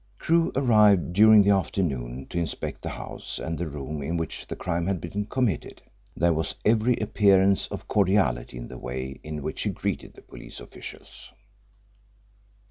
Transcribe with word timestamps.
Crewe 0.17 0.51
arrived 0.55 1.13
during 1.13 1.43
the 1.43 1.51
afternoon 1.51 2.25
to 2.31 2.39
inspect 2.39 2.81
the 2.81 2.89
house 2.89 3.37
and 3.37 3.55
the 3.55 3.67
room 3.67 4.01
in 4.01 4.17
which 4.17 4.47
the 4.47 4.55
crime 4.55 4.87
had 4.87 4.99
been 4.99 5.25
committed. 5.25 5.83
There 6.17 6.33
was 6.33 6.55
every 6.65 6.95
appearance 6.97 7.67
of 7.67 7.87
cordiality 7.87 8.57
in 8.57 8.67
the 8.67 8.79
way 8.79 9.19
in 9.21 9.43
which 9.43 9.61
he 9.61 9.69
greeted 9.69 10.15
the 10.15 10.23
police 10.23 10.59
officials. 10.59 11.31